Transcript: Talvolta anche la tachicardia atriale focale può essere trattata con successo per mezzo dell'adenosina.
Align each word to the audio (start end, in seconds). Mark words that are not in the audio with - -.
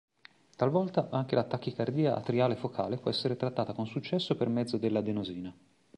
Talvolta 0.55 1.09
anche 1.11 1.35
la 1.35 1.43
tachicardia 1.43 2.15
atriale 2.15 2.55
focale 2.55 2.97
può 2.97 3.11
essere 3.11 3.35
trattata 3.35 3.73
con 3.73 3.85
successo 3.85 4.35
per 4.35 4.49
mezzo 4.49 4.77
dell'adenosina. 4.77 5.55